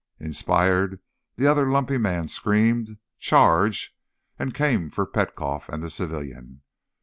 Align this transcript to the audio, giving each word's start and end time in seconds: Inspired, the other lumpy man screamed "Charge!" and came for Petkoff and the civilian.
Inspired, 0.19 0.99
the 1.35 1.45
other 1.45 1.69
lumpy 1.69 1.99
man 1.99 2.27
screamed 2.27 2.97
"Charge!" 3.19 3.95
and 4.39 4.51
came 4.51 4.89
for 4.89 5.05
Petkoff 5.05 5.69
and 5.69 5.83
the 5.83 5.91
civilian. 5.91 6.63